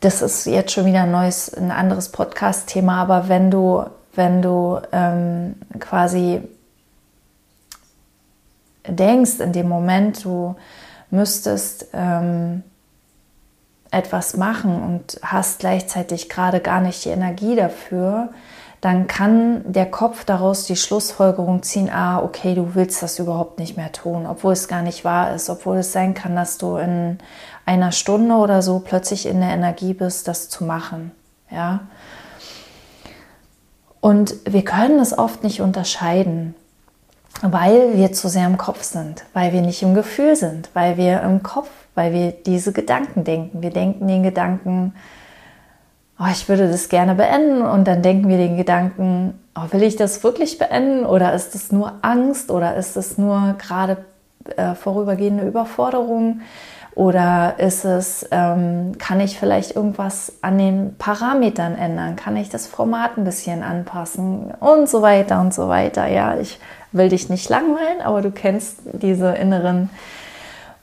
das 0.00 0.22
ist 0.22 0.46
jetzt 0.46 0.72
schon 0.72 0.86
wieder 0.86 1.02
ein 1.02 1.10
neues, 1.10 1.52
ein 1.52 1.70
anderes 1.70 2.08
Podcast-Thema, 2.08 3.02
aber 3.02 3.28
wenn 3.28 3.50
du, 3.50 3.84
wenn 4.14 4.40
du 4.40 4.80
ähm, 4.92 5.56
quasi 5.78 6.40
denkst 8.86 9.40
in 9.40 9.52
dem 9.52 9.68
Moment, 9.68 10.24
du 10.24 10.56
müsstest 11.10 11.88
ähm, 11.92 12.62
etwas 13.90 14.36
machen 14.36 14.82
und 14.82 15.20
hast 15.22 15.60
gleichzeitig 15.60 16.28
gerade 16.28 16.60
gar 16.60 16.80
nicht 16.80 17.04
die 17.04 17.10
Energie 17.10 17.56
dafür, 17.56 18.30
dann 18.80 19.06
kann 19.06 19.60
der 19.70 19.86
Kopf 19.86 20.24
daraus 20.24 20.64
die 20.64 20.76
Schlussfolgerung 20.76 21.62
ziehen, 21.62 21.90
ah, 21.90 22.20
okay, 22.22 22.54
du 22.54 22.74
willst 22.74 23.02
das 23.02 23.18
überhaupt 23.18 23.58
nicht 23.58 23.76
mehr 23.76 23.92
tun, 23.92 24.26
obwohl 24.26 24.54
es 24.54 24.68
gar 24.68 24.82
nicht 24.82 25.04
wahr 25.04 25.34
ist, 25.34 25.50
obwohl 25.50 25.78
es 25.78 25.92
sein 25.92 26.14
kann, 26.14 26.34
dass 26.34 26.56
du 26.56 26.76
in 26.76 27.18
einer 27.66 27.92
Stunde 27.92 28.34
oder 28.36 28.62
so 28.62 28.78
plötzlich 28.78 29.26
in 29.26 29.40
der 29.40 29.50
Energie 29.50 29.92
bist, 29.92 30.28
das 30.28 30.48
zu 30.48 30.64
machen. 30.64 31.12
Ja. 31.50 31.80
Und 34.00 34.34
wir 34.46 34.64
können 34.64 34.98
es 34.98 35.16
oft 35.16 35.44
nicht 35.44 35.60
unterscheiden, 35.60 36.54
weil 37.42 37.96
wir 37.96 38.12
zu 38.12 38.28
sehr 38.28 38.46
im 38.46 38.56
Kopf 38.56 38.82
sind, 38.82 39.24
weil 39.34 39.52
wir 39.52 39.60
nicht 39.60 39.82
im 39.82 39.94
Gefühl 39.94 40.36
sind, 40.36 40.70
weil 40.72 40.96
wir 40.96 41.20
im 41.20 41.42
Kopf, 41.42 41.68
weil 41.94 42.14
wir 42.14 42.32
diese 42.32 42.72
Gedanken 42.72 43.24
denken. 43.24 43.60
Wir 43.62 43.70
denken 43.70 44.08
den 44.08 44.22
Gedanken, 44.22 44.94
oh, 46.20 46.26
ich 46.30 46.48
würde 46.48 46.68
das 46.68 46.88
gerne 46.88 47.14
beenden. 47.14 47.62
Und 47.62 47.88
dann 47.88 48.02
denken 48.02 48.28
wir 48.28 48.36
den 48.36 48.56
Gedanken, 48.56 49.38
oh, 49.56 49.72
will 49.72 49.82
ich 49.82 49.96
das 49.96 50.22
wirklich 50.22 50.58
beenden? 50.58 51.06
Oder 51.06 51.32
ist 51.32 51.54
es 51.54 51.72
nur 51.72 51.94
Angst? 52.02 52.50
Oder 52.50 52.76
ist 52.76 52.96
es 52.96 53.18
nur 53.18 53.54
gerade 53.58 53.98
äh, 54.56 54.74
vorübergehende 54.74 55.46
Überforderung? 55.46 56.42
Oder 56.94 57.54
ist 57.58 57.84
es, 57.84 58.28
ähm, 58.30 58.92
kann 58.98 59.20
ich 59.20 59.38
vielleicht 59.38 59.76
irgendwas 59.76 60.34
an 60.42 60.58
den 60.58 60.96
Parametern 60.98 61.76
ändern? 61.76 62.16
Kann 62.16 62.36
ich 62.36 62.50
das 62.50 62.66
Format 62.66 63.16
ein 63.16 63.24
bisschen 63.24 63.62
anpassen? 63.62 64.52
Und 64.60 64.88
so 64.88 65.00
weiter 65.00 65.40
und 65.40 65.54
so 65.54 65.68
weiter? 65.68 66.08
Ja, 66.08 66.36
ich 66.36 66.58
will 66.92 67.08
dich 67.08 67.30
nicht 67.30 67.48
langweilen, 67.48 68.00
aber 68.02 68.20
du 68.20 68.30
kennst 68.30 68.80
diese 68.92 69.32
inneren 69.32 69.88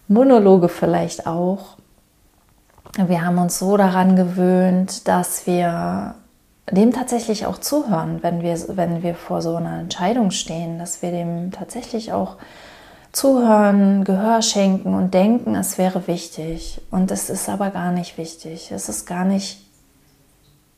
Monologe 0.07 0.69
vielleicht 0.69 1.27
auch 1.27 1.77
wir 2.97 3.25
haben 3.25 3.37
uns 3.37 3.59
so 3.59 3.77
daran 3.77 4.15
gewöhnt, 4.15 5.07
dass 5.07 5.45
wir 5.45 6.15
dem 6.71 6.91
tatsächlich 6.91 7.45
auch 7.45 7.59
zuhören, 7.59 8.23
wenn 8.23 8.41
wir, 8.41 8.57
wenn 8.75 9.03
wir 9.03 9.15
vor 9.15 9.41
so 9.41 9.55
einer 9.55 9.79
Entscheidung 9.79 10.31
stehen, 10.31 10.79
dass 10.79 11.01
wir 11.01 11.11
dem 11.11 11.51
tatsächlich 11.51 12.11
auch 12.11 12.37
zuhören, 13.11 14.03
Gehör 14.03 14.41
schenken 14.41 14.93
und 14.93 15.13
denken, 15.13 15.55
es 15.55 15.77
wäre 15.77 16.07
wichtig. 16.07 16.81
Und 16.91 17.11
es 17.11 17.29
ist 17.29 17.47
aber 17.49 17.69
gar 17.69 17.91
nicht 17.91 18.17
wichtig. 18.17 18.71
Es 18.71 18.89
ist 18.89 19.05
gar 19.05 19.25
nicht 19.25 19.59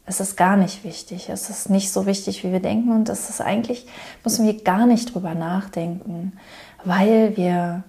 Es 0.05 0.19
ist 0.19 0.35
gar 0.37 0.57
nicht 0.57 0.83
wichtig. 0.83 1.29
Es 1.29 1.49
ist 1.49 1.69
nicht 1.69 1.91
so 1.91 2.05
wichtig, 2.05 2.43
wie 2.43 2.51
wir 2.51 2.61
denken. 2.61 2.91
Und 2.91 3.09
es 3.09 3.29
ist 3.29 3.41
eigentlich, 3.41 3.85
müssen 4.23 4.45
wir 4.45 4.63
gar 4.63 4.85
nicht 4.87 5.13
drüber 5.13 5.35
nachdenken, 5.35 6.33
weil 6.83 7.37
wir 7.37 7.83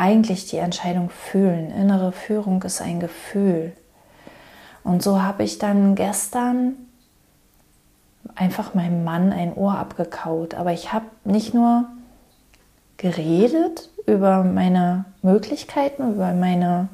eigentlich 0.00 0.46
die 0.46 0.56
Entscheidung 0.56 1.10
fühlen. 1.10 1.70
Innere 1.70 2.12
Führung 2.12 2.62
ist 2.62 2.80
ein 2.80 3.00
Gefühl. 3.00 3.72
Und 4.82 5.02
so 5.02 5.22
habe 5.22 5.44
ich 5.44 5.58
dann 5.58 5.94
gestern 5.94 6.72
einfach 8.34 8.72
meinem 8.72 9.04
Mann 9.04 9.30
ein 9.30 9.52
Ohr 9.52 9.76
abgekaut. 9.76 10.54
Aber 10.54 10.72
ich 10.72 10.94
habe 10.94 11.04
nicht 11.24 11.52
nur 11.52 11.84
geredet 12.96 13.90
über 14.06 14.42
meine 14.42 15.04
Möglichkeiten, 15.20 16.14
über 16.14 16.32
meine 16.32 16.88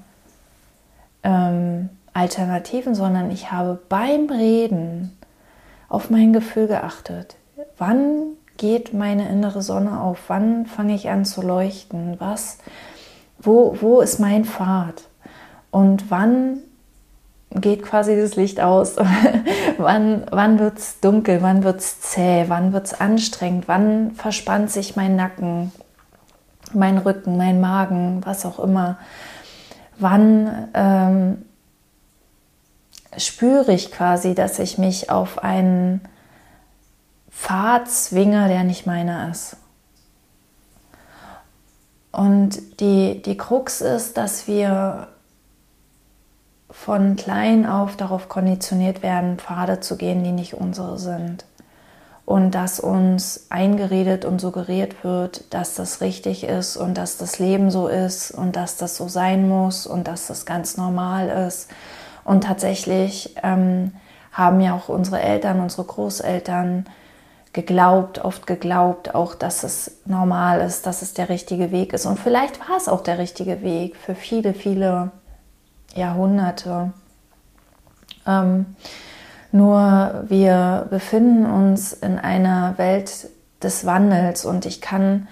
ähm, 1.23 1.91
Alternativen, 2.13 2.97
sondern 2.97 3.31
ich 3.31 3.53
habe 3.53 3.79
beim 3.89 4.29
Reden 4.29 5.17
auf 5.89 6.11
mein 6.11 6.33
Gefühl 6.33 6.67
geachtet. 6.67 7.37
Wann 7.79 8.33
geht 8.57 8.93
meine 8.93 9.29
innere 9.29 9.63
Sonne 9.63 10.01
auf? 10.01 10.25
Wann 10.27 10.67
fange 10.67 10.97
ich 10.97 11.09
an 11.09 11.25
zu 11.25 11.41
leuchten? 11.41 12.17
Was, 12.19 12.59
wo, 13.39 13.77
wo 13.81 14.01
ist 14.01 14.19
mein 14.19 14.45
Pfad? 14.45 15.05
Und 15.71 16.11
wann 16.11 16.59
geht 17.51 17.83
quasi 17.83 18.17
das 18.17 18.37
Licht 18.37 18.61
aus? 18.61 18.97
wann 19.79 20.25
wann 20.31 20.59
wird 20.59 20.79
es 20.79 21.01
dunkel? 21.01 21.43
Wann 21.43 21.63
wird 21.63 21.81
es 21.81 22.01
zäh? 22.01 22.45
Wann 22.49 22.73
wird 22.73 22.87
es 22.87 23.01
anstrengend? 23.01 23.69
Wann 23.69 24.13
verspannt 24.13 24.71
sich 24.71 24.97
mein 24.97 25.17
Nacken, 25.17 25.73
mein 26.73 26.99
Rücken, 26.99 27.37
mein 27.37 27.61
Magen, 27.61 28.21
was 28.25 28.47
auch 28.47 28.59
immer? 28.59 28.99
Wann 29.99 30.69
ähm, 30.75 31.45
spüre 33.17 33.73
ich 33.73 33.93
quasi, 33.93 34.35
dass 34.35 34.59
ich 34.59 34.79
mich 34.79 35.11
auf 35.11 35.43
einen 35.43 36.01
Pfad 37.31 37.89
zwinge, 37.89 38.49
der 38.49 38.65
nicht 38.65 38.87
meiner 38.87 39.31
ist. 39.31 39.57
Und 42.17 42.81
die, 42.81 43.21
die 43.21 43.37
Krux 43.37 43.83
ist, 43.83 44.17
dass 44.17 44.49
wir 44.49 45.09
von 46.71 47.15
klein 47.17 47.67
auf 47.67 47.95
darauf 47.95 48.31
konditioniert 48.31 49.03
werden, 49.03 49.37
Pfade 49.37 49.81
zu 49.81 49.99
gehen, 49.99 50.25
die 50.25 50.33
nicht 50.33 50.55
unsere 50.55 50.99
sind. 50.99 51.45
Und 52.25 52.53
dass 52.53 52.81
uns 52.81 53.49
eingeredet 53.51 54.25
und 54.25 54.41
suggeriert 54.41 55.05
wird, 55.05 55.53
dass 55.53 55.75
das 55.75 56.01
richtig 56.01 56.45
ist 56.45 56.79
und 56.79 56.95
dass 56.95 57.19
das 57.19 57.39
Leben 57.39 57.71
so 57.71 57.87
ist 57.87 58.31
und 58.31 58.57
dass 58.57 58.79
das 58.79 58.97
so 58.97 59.09
sein 59.09 59.47
muss 59.47 59.87
und 59.87 60.09
dass 60.09 60.27
das 60.27 60.47
ganz 60.47 60.79
normal 60.79 61.29
ist 61.47 61.71
und 62.25 62.45
tatsächlich 62.45 63.37
ähm, 63.43 63.93
haben 64.33 64.63
ja 64.63 64.75
auch 64.75 64.89
unsere 64.89 65.21
Eltern, 65.21 65.61
unsere 65.61 65.85
Großeltern 65.85 66.87
geglaubt, 67.57 68.23
oft 68.23 68.47
geglaubt, 68.47 69.15
auch 69.15 69.35
dass 69.35 69.65
es 69.65 69.91
normal 70.05 70.61
ist, 70.61 70.85
dass 70.87 71.01
es 71.01 71.15
der 71.15 71.31
richtige 71.31 71.73
Weg 71.73 71.95
ist. 71.95 72.05
Und 72.05 72.21
vielleicht 72.21 72.61
war 72.61 72.77
es 72.77 72.87
auch 72.87 73.03
der 73.03 73.19
richtige 73.19 73.63
Weg 73.63 73.97
für 73.97 74.15
viele, 74.15 74.53
viele 74.53 75.11
Jahrhunderte. 75.95 76.93
Ähm, 78.27 78.67
nur 79.53 80.25
wir 80.29 80.87
befinden 80.91 81.47
uns 81.47 81.95
in 81.95 82.19
einer 82.19 82.77
Welt 82.77 83.31
des 83.63 83.87
Wandels 83.87 84.45
und 84.45 84.67
ich 84.67 84.83
kann 84.83 85.27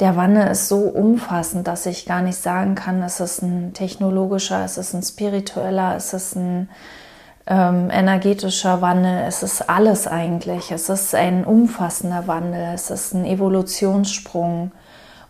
der 0.00 0.14
Wandel 0.14 0.46
ist 0.46 0.68
so 0.68 0.78
umfassend, 0.82 1.66
dass 1.66 1.84
ich 1.84 2.06
gar 2.06 2.22
nicht 2.22 2.38
sagen 2.38 2.76
kann, 2.76 3.02
ist 3.02 3.18
es 3.18 3.42
ein 3.42 3.74
technologischer, 3.74 4.64
ist 4.64 4.78
es 4.78 4.94
ein 4.94 5.02
spiritueller, 5.02 5.96
ist 5.96 6.14
es 6.14 6.36
ein 6.36 6.68
ähm, 7.48 7.88
energetischer 7.90 8.82
Wandel, 8.82 9.24
es 9.26 9.42
ist 9.42 9.70
alles 9.70 10.06
eigentlich. 10.06 10.70
Es 10.70 10.90
ist 10.90 11.14
ein 11.14 11.44
umfassender 11.44 12.26
Wandel, 12.26 12.72
es 12.74 12.90
ist 12.90 13.14
ein 13.14 13.24
Evolutionssprung. 13.24 14.72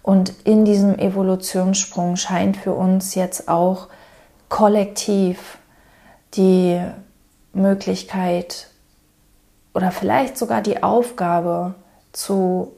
Und 0.02 0.32
in 0.44 0.64
diesem 0.64 0.98
Evolutionssprung 0.98 2.16
scheint 2.16 2.56
für 2.56 2.72
uns 2.72 3.14
jetzt 3.14 3.48
auch 3.48 3.88
kollektiv 4.48 5.58
die 6.34 6.80
Möglichkeit 7.52 8.68
oder 9.74 9.92
vielleicht 9.92 10.36
sogar 10.36 10.60
die 10.60 10.82
Aufgabe 10.82 11.74
zu 12.12 12.72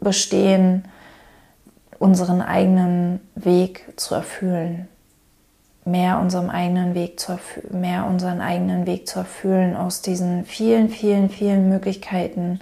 bestehen, 0.00 0.86
unseren 1.98 2.40
eigenen 2.40 3.20
Weg 3.34 3.84
zu 3.96 4.14
erfüllen, 4.14 4.88
mehr 5.90 6.20
unserem 6.20 6.50
eigenen 6.50 6.94
Weg 6.94 7.18
zu 7.18 7.38
mehr 7.70 8.06
unseren 8.06 8.40
eigenen 8.40 8.86
Weg 8.86 9.08
zu 9.08 9.20
erfüllen 9.20 9.76
aus 9.76 10.02
diesen 10.02 10.44
vielen, 10.44 10.88
vielen, 10.90 11.30
vielen 11.30 11.68
Möglichkeiten, 11.68 12.60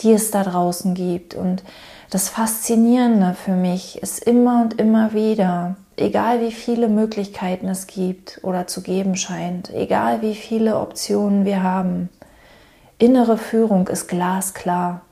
die 0.00 0.12
es 0.12 0.30
da 0.30 0.42
draußen 0.42 0.94
gibt. 0.94 1.34
Und 1.34 1.62
das 2.10 2.28
Faszinierende 2.28 3.34
für 3.34 3.52
mich 3.52 4.02
ist 4.02 4.22
immer 4.22 4.62
und 4.62 4.80
immer 4.80 5.12
wieder, 5.12 5.76
egal 5.96 6.40
wie 6.40 6.52
viele 6.52 6.88
Möglichkeiten 6.88 7.68
es 7.68 7.86
gibt 7.86 8.40
oder 8.42 8.66
zu 8.66 8.82
geben 8.82 9.16
scheint, 9.16 9.72
egal 9.72 10.22
wie 10.22 10.34
viele 10.34 10.78
Optionen 10.78 11.44
wir 11.44 11.62
haben, 11.62 12.08
innere 12.98 13.38
Führung 13.38 13.88
ist 13.88 14.08
glasklar. 14.08 15.02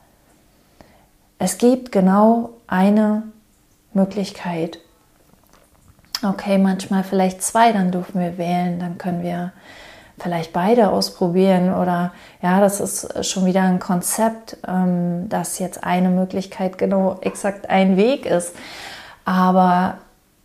Es 1.39 1.59
gibt 1.59 1.93
genau 1.93 2.51
eine 2.67 3.25
Möglichkeit. 3.93 4.79
Okay, 6.25 6.57
manchmal 6.57 7.05
vielleicht 7.05 7.43
zwei, 7.43 7.73
dann 7.73 7.91
dürfen 7.91 8.19
wir 8.19 8.39
wählen, 8.39 8.81
dann 8.81 8.97
können 8.97 9.23
wir 9.23 9.53
vielleicht 10.19 10.53
beide 10.53 10.89
ausprobieren 10.91 11.75
oder 11.75 12.13
ja, 12.41 12.61
das 12.61 12.81
ist 12.81 13.27
schon 13.27 13.45
wieder 13.45 13.63
ein 13.63 13.79
Konzept, 13.79 14.57
ähm, 14.67 15.29
dass 15.29 15.59
jetzt 15.59 15.85
eine 15.85 16.09
Möglichkeit 16.09 16.79
genau 16.79 17.19
exakt 17.21 17.69
ein 17.69 17.97
Weg 17.97 18.25
ist. 18.25 18.55
Aber 19.25 19.99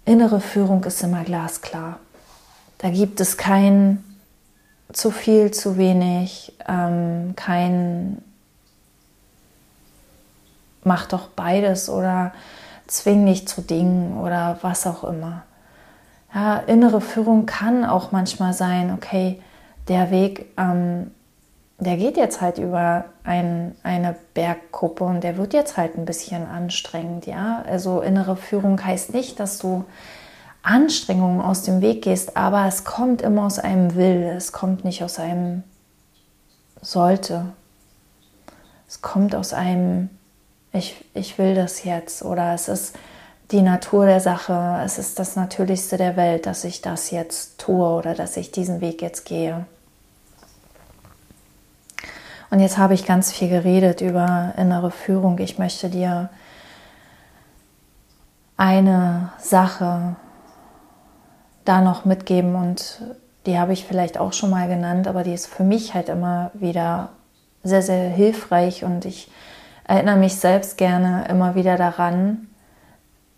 innere 0.06 0.42
Führung 0.42 0.84
ist 0.84 1.02
immer 1.04 1.24
glasklar. 1.24 2.00
Da 2.80 2.90
gibt 2.90 3.22
es 3.22 3.38
kein 3.38 4.04
zu 4.92 5.12
viel, 5.12 5.52
zu 5.52 5.78
wenig, 5.78 6.54
ähm, 6.68 7.34
kein 7.36 8.22
mach 10.84 11.06
doch 11.06 11.28
beides 11.28 11.90
oder 11.90 12.34
zwing 12.88 13.26
dich 13.26 13.48
zu 13.48 13.62
Dingen 13.62 14.18
oder 14.20 14.58
was 14.62 14.88
auch 14.88 15.04
immer. 15.04 15.44
Ja, 16.34 16.58
innere 16.58 17.02
Führung 17.02 17.46
kann 17.46 17.86
auch 17.86 18.12
manchmal 18.12 18.54
sein, 18.54 18.94
okay, 18.94 19.42
der 19.88 20.12
Weg, 20.12 20.46
ähm, 20.58 21.12
der 21.80 21.98
geht 21.98 22.18
jetzt 22.18 22.42
halt 22.42 22.58
über 22.58 23.06
ein, 23.24 23.76
eine 23.84 24.16
Berggruppe 24.34 25.04
und 25.04 25.24
der 25.24 25.38
wird 25.38 25.54
jetzt 25.54 25.78
halt 25.78 25.98
ein 25.98 26.06
bisschen 26.06 26.46
anstrengend, 26.48 27.26
ja. 27.26 27.64
Also 27.68 28.02
innere 28.02 28.36
Führung 28.36 28.84
heißt 28.84 29.14
nicht, 29.14 29.40
dass 29.40 29.58
du 29.58 29.86
Anstrengungen 30.62 31.42
aus 31.42 31.64
dem 31.64 31.82
Weg 31.82 32.04
gehst, 32.04 32.38
aber 32.38 32.66
es 32.68 32.84
kommt 32.84 33.22
immer 33.22 33.46
aus 33.46 33.58
einem 33.58 33.96
Will, 33.96 34.24
es 34.36 34.52
kommt 34.52 34.84
nicht 34.86 35.04
aus 35.04 35.20
einem 35.20 35.64
sollte. 36.82 37.46
Es 38.88 39.02
kommt 39.02 39.36
aus 39.36 39.54
einem 39.54 40.10
ich, 40.72 41.04
ich 41.14 41.38
will 41.38 41.56
das 41.56 41.84
jetzt 41.84 42.24
oder 42.24 42.54
es 42.54 42.68
ist 42.68 42.96
die 43.52 43.62
Natur 43.62 44.06
der 44.06 44.20
Sache, 44.20 44.82
es 44.86 45.00
ist 45.00 45.18
das 45.18 45.36
Natürlichste 45.36 45.98
der 45.98 46.16
Welt, 46.16 46.46
dass 46.46 46.64
ich 46.64 46.82
das 46.82 47.10
jetzt 47.10 47.60
tue 47.60 47.88
oder 47.88 48.14
dass 48.14 48.38
ich 48.38 48.52
diesen 48.52 48.80
Weg 48.80 49.02
jetzt 49.02 49.26
gehe. 49.26 49.66
Und 52.52 52.60
jetzt 52.60 52.78
habe 52.78 52.94
ich 52.94 53.06
ganz 53.06 53.32
viel 53.32 53.50
geredet 53.50 54.02
über 54.02 54.54
innere 54.58 54.92
Führung. 54.92 55.38
Ich 55.40 55.60
möchte 55.60 55.90
dir 55.90 56.30
eine 58.58 59.32
Sache 59.40 60.16
da 61.66 61.82
noch 61.82 62.06
mitgeben 62.06 62.56
und 62.56 63.02
die 63.46 63.58
habe 63.58 63.74
ich 63.74 63.86
vielleicht 63.86 64.18
auch 64.18 64.34
schon 64.34 64.50
mal 64.50 64.68
genannt, 64.68 65.08
aber 65.08 65.24
die 65.24 65.34
ist 65.34 65.48
für 65.48 65.64
mich 65.64 65.94
halt 65.94 66.10
immer 66.10 66.52
wieder 66.54 67.10
sehr, 67.64 67.82
sehr 67.82 68.10
hilfreich 68.10 68.84
und 68.84 69.06
ich 69.06 69.32
erinnere 69.86 70.18
mich 70.18 70.36
selbst 70.36 70.78
gerne 70.78 71.26
immer 71.30 71.56
wieder 71.56 71.78
daran, 71.78 72.48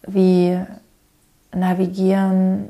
wie 0.03 0.59
Navigieren 1.53 2.69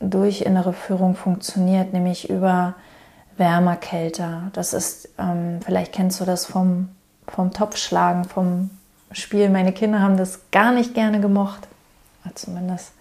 durch 0.00 0.42
innere 0.42 0.72
Führung 0.72 1.14
funktioniert, 1.14 1.92
nämlich 1.92 2.30
über 2.30 2.74
Wärmer, 3.36 3.76
Kälter. 3.76 4.50
Das 4.52 4.72
ist, 4.72 5.08
ähm, 5.18 5.60
vielleicht 5.64 5.92
kennst 5.92 6.20
du 6.20 6.24
das 6.24 6.46
vom, 6.46 6.88
vom 7.26 7.52
Topfschlagen, 7.52 8.24
vom 8.24 8.70
Spiel. 9.12 9.48
Meine 9.50 9.72
Kinder 9.72 10.00
haben 10.00 10.16
das 10.16 10.40
gar 10.50 10.72
nicht 10.72 10.94
gerne 10.94 11.20
gemocht. 11.20 11.68
Zumindest 12.34 12.92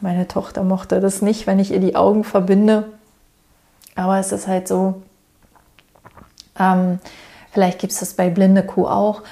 meine 0.00 0.28
Tochter 0.28 0.62
mochte 0.62 1.00
das 1.00 1.22
nicht, 1.22 1.46
wenn 1.46 1.58
ich 1.58 1.72
ihr 1.72 1.80
die 1.80 1.96
Augen 1.96 2.24
verbinde. 2.24 2.92
Aber 3.96 4.18
es 4.18 4.32
ist 4.32 4.46
halt 4.46 4.68
so, 4.68 5.02
ähm, 6.58 6.98
Vielleicht 7.54 7.78
gibt 7.78 7.92
es 7.92 8.00
das 8.00 8.14
bei 8.14 8.30
blinde 8.30 8.64
Kuh 8.64 8.88
auch, 8.88 9.22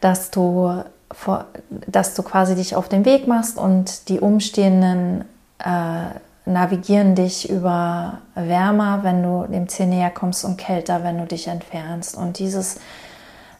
dass 0.00 0.32
du, 0.32 0.82
dass 1.86 2.14
du 2.14 2.22
quasi 2.22 2.54
dich 2.54 2.76
auf 2.76 2.88
den 2.88 3.04
Weg 3.04 3.26
machst 3.26 3.58
und 3.58 4.08
die 4.08 4.20
Umstehenden 4.20 5.24
äh, 5.58 6.18
navigieren 6.44 7.14
dich 7.14 7.48
über 7.50 8.18
wärmer, 8.34 9.00
wenn 9.02 9.22
du 9.22 9.46
dem 9.46 9.68
Ziel 9.68 9.86
näher 9.86 10.10
kommst 10.10 10.44
und 10.44 10.56
kälter, 10.56 11.04
wenn 11.04 11.18
du 11.18 11.26
dich 11.26 11.48
entfernst. 11.48 12.16
Und 12.16 12.38
dieses 12.38 12.80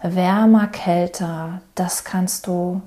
wärmer, 0.02 0.66
kälter, 0.68 1.61
das 1.74 2.04
kannst 2.04 2.46
du 2.46 2.80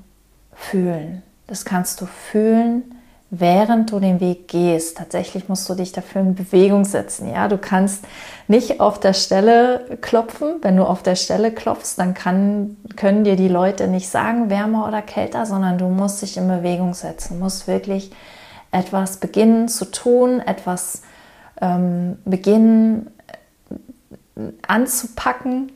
fühlen. 0.54 1.24
Das 1.48 1.66
kannst 1.66 2.02
du 2.02 2.06
fühlen, 2.06 2.96
während 3.32 3.92
du 3.92 4.00
den 4.00 4.20
Weg 4.20 4.50
gehst. 4.50 4.98
Tatsächlich 4.98 5.50
musst 5.50 5.68
du 5.70 5.74
dich 5.74 5.94
dafür 5.94 6.22
in 6.22 6.36
Bewegung 6.36 6.86
setzen. 6.86 7.32
Ja, 7.32 7.48
du 7.48 7.58
kannst 7.58 8.06
nicht 8.48 8.80
auf 8.80 9.00
der 9.00 9.14
Stelle 9.14 9.98
klopfen. 10.02 10.56
Wenn 10.62 10.76
du 10.76 10.84
auf 10.84 11.02
der 11.02 11.16
Stelle 11.16 11.52
klopfst, 11.52 11.96
dann 11.98 12.14
kann, 12.14 12.76
können 12.98 13.24
dir 13.24 13.38
die 13.38 13.48
Leute 13.48 13.88
nicht 13.88 14.10
sagen, 14.10 14.50
wärmer 14.50 14.88
oder 14.88 15.02
kälter, 15.02 15.46
sondern 15.46 15.78
du 15.78 15.88
musst 15.88 16.22
dich 16.22 16.38
in 16.38 16.48
Bewegung 16.48 16.94
setzen, 16.94 17.38
du 17.38 17.44
musst 17.44 17.68
wirklich 17.68 18.12
etwas 18.72 19.18
beginnen 19.18 19.68
zu 19.68 19.86
tun, 19.86 20.40
etwas 20.40 21.02
ähm, 21.62 22.18
beginnen 22.26 23.12
äh, 24.36 24.42
anzupacken 24.68 25.72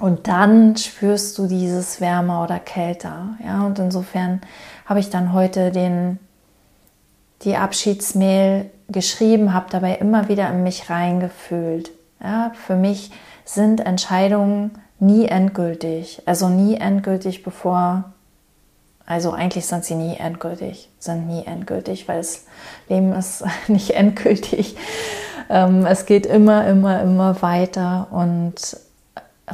und 0.00 0.28
dann 0.28 0.76
spürst 0.76 1.36
du 1.38 1.46
dieses 1.46 2.00
wärmer 2.00 2.42
oder 2.42 2.58
kälter. 2.58 3.36
Ja, 3.44 3.66
und 3.66 3.78
insofern 3.78 4.40
habe 4.86 4.98
ich 4.98 5.10
dann 5.10 5.32
heute 5.32 5.70
den, 5.70 6.18
die 7.42 7.56
Abschiedsmail 7.56 8.70
geschrieben, 8.88 9.54
habe 9.54 9.66
dabei 9.70 9.94
immer 9.94 10.28
wieder 10.28 10.48
in 10.50 10.62
mich 10.62 10.90
reingefühlt. 10.90 11.90
Ja, 12.22 12.52
für 12.66 12.76
mich 12.76 13.10
sind 13.44 13.80
Entscheidungen 13.80 14.72
nie 14.98 15.26
endgültig, 15.26 16.22
also 16.26 16.48
nie 16.48 16.76
endgültig, 16.76 17.42
bevor 17.42 18.04
also 19.10 19.32
eigentlich 19.32 19.66
sind 19.66 19.84
sie 19.84 19.96
nie 19.96 20.16
endgültig, 20.16 20.88
sind 21.00 21.26
nie 21.26 21.44
endgültig, 21.44 22.06
weil 22.06 22.18
das 22.18 22.44
Leben 22.88 23.12
ist 23.12 23.44
nicht 23.66 23.90
endgültig. 23.90 24.76
Ähm, 25.48 25.84
es 25.84 26.06
geht 26.06 26.26
immer, 26.26 26.64
immer, 26.68 27.02
immer 27.02 27.42
weiter 27.42 28.06
und 28.12 28.54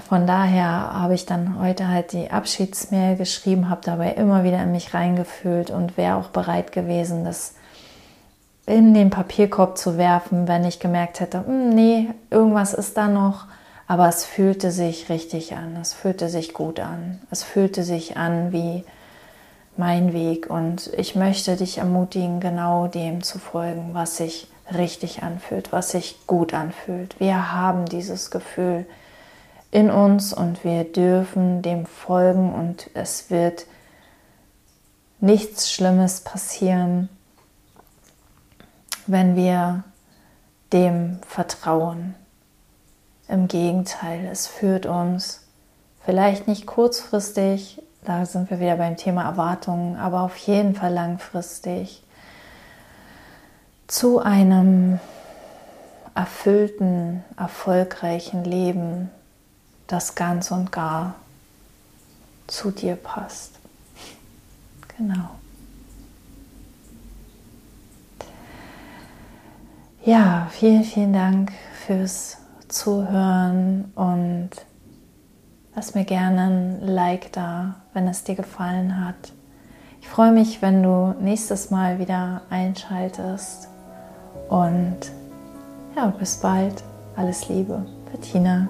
von 0.07 0.27
daher 0.27 0.93
habe 0.93 1.15
ich 1.15 1.25
dann 1.25 1.59
heute 1.59 1.89
halt 1.89 2.13
die 2.13 2.31
Abschiedsmail 2.31 3.17
geschrieben, 3.17 3.71
habe 3.71 3.81
dabei 3.83 4.11
immer 4.11 4.45
wieder 4.45 4.63
in 4.63 4.73
mich 4.73 4.93
reingefühlt 4.93 5.71
und 5.71 5.97
wäre 5.97 6.17
auch 6.17 6.29
bereit 6.29 6.73
gewesen, 6.73 7.25
das 7.25 7.55
in 8.67 8.95
den 8.95 9.11
Papierkorb 9.11 9.79
zu 9.79 9.97
werfen, 9.97 10.49
wenn 10.49 10.65
ich 10.65 10.81
gemerkt 10.81 11.21
hätte, 11.21 11.47
hm, 11.47 11.71
nee, 11.71 12.09
irgendwas 12.31 12.75
ist 12.75 12.97
da 12.97 13.09
noch. 13.09 13.47
Aber 13.89 14.09
es 14.09 14.25
fühlte 14.25 14.73
sich 14.73 15.09
richtig 15.11 15.55
an, 15.55 15.77
es 15.81 15.93
fühlte 15.93 16.29
sich 16.29 16.55
gut 16.55 16.81
an, 16.81 17.21
es 17.31 17.45
fühlte 17.45 17.85
sich 17.85 18.17
an 18.17 18.51
wie 18.51 18.85
mein 19.77 20.13
Weg 20.13 20.51
und 20.51 20.91
ich 20.97 21.15
möchte 21.15 21.55
dich 21.55 21.79
ermutigen, 21.79 22.41
genau 22.41 22.89
dem 22.89 23.23
zu 23.23 23.39
folgen, 23.39 23.91
was 23.93 24.17
sich 24.17 24.49
richtig 24.75 25.23
anfühlt, 25.23 25.71
was 25.71 25.91
sich 25.91 26.27
gut 26.27 26.53
anfühlt. 26.53 27.15
Wir 27.21 27.53
haben 27.53 27.85
dieses 27.85 28.33
Gefühl 28.33 28.87
in 29.71 29.91
uns 29.91 30.33
und 30.33 30.65
wir 30.65 30.83
dürfen 30.85 31.63
dem 31.63 31.87
folgen 31.87 32.53
und 32.53 32.91
es 32.95 33.31
wird 33.31 33.67
nichts 35.21 35.71
Schlimmes 35.71 36.21
passieren, 36.21 37.09
wenn 39.07 39.37
wir 39.37 39.85
dem 40.73 41.19
vertrauen. 41.27 42.15
Im 43.29 43.49
Gegenteil, 43.49 44.29
es 44.31 44.47
führt 44.47 44.87
uns 44.87 45.43
vielleicht 46.05 46.47
nicht 46.47 46.67
kurzfristig 46.67 47.83
da 48.07 48.25
sind 48.25 48.51
wir 48.51 48.61
wieder 48.61 48.77
beim 48.77 48.97
Thema 48.97 49.25
Erwartungen, 49.25 49.97
aber 49.97 50.21
auf 50.21 50.37
jeden 50.37 50.77
Fall 50.77 50.93
langfristig 50.93 52.05
zu 53.89 54.21
einem 54.21 55.01
erfüllten, 56.15 57.25
erfolgreichen 57.37 58.45
Leben, 58.45 59.11
das 59.89 60.15
ganz 60.15 60.53
und 60.53 60.71
gar 60.71 61.17
zu 62.47 62.71
dir 62.71 62.95
passt. 62.95 63.55
Genau. 64.97 65.31
Ja, 70.07 70.47
vielen, 70.51 70.85
vielen 70.85 71.13
Dank 71.13 71.53
fürs 71.87 72.39
Zuhören 72.69 73.93
und 73.95 74.51
Lass 75.77 75.95
mir 75.95 76.05
gerne 76.05 76.41
ein 76.41 76.81
Like 76.81 77.33
da, 77.33 77.75
wenn 77.93 78.09
es 78.09 78.25
dir 78.25 78.35
gefallen 78.35 79.05
hat. 79.05 79.35
Ich 80.01 80.09
freue 80.09 80.33
mich, 80.33 80.63
wenn 80.63 80.83
du 80.83 81.15
nächstes 81.21 81.71
Mal 81.71 81.99
wieder 81.99 82.41
einschaltest. 82.49 83.69
Und 84.49 84.97
ja, 85.95 86.07
bis 86.07 86.39
bald. 86.39 86.83
Alles 87.15 87.51
Liebe. 87.51 87.85
Bettina. 88.11 88.69